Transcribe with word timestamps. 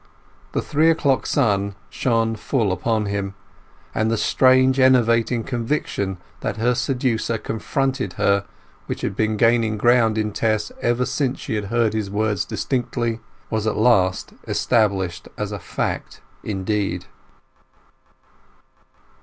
The 0.53 0.63
three 0.63 0.89
o'clock 0.89 1.27
sun 1.27 1.75
shone 1.91 2.35
full 2.35 2.71
upon 2.71 3.05
him, 3.05 3.35
and 3.93 4.09
the 4.09 4.17
strange 4.17 4.79
enervating 4.79 5.43
conviction 5.43 6.17
that 6.39 6.57
her 6.57 6.73
seducer 6.73 7.37
confronted 7.37 8.13
her, 8.13 8.43
which 8.87 9.01
had 9.01 9.15
been 9.15 9.37
gaining 9.37 9.77
ground 9.77 10.17
in 10.17 10.31
Tess 10.31 10.71
ever 10.81 11.05
since 11.05 11.39
she 11.39 11.53
had 11.53 11.65
heard 11.65 11.93
his 11.93 12.09
words 12.09 12.45
distinctly, 12.45 13.19
was 13.51 13.67
at 13.67 13.77
last 13.77 14.33
established 14.47 15.27
as 15.37 15.51
a 15.51 15.59
fact 15.59 16.21
indeed. 16.43 17.05